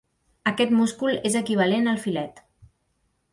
[0.51, 2.43] Aquest múscul és equivalent al filet.